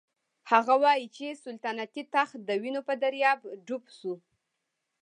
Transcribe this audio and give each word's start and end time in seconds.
هغه 0.51 0.73
وايي 0.83 1.07
چې 1.15 1.27
سلطنتي 1.43 2.03
تخت 2.15 2.39
د 2.45 2.49
وینو 2.61 2.81
په 2.87 2.93
دریاب 3.03 3.39
ډوب 3.65 3.83
شو. 3.97 4.13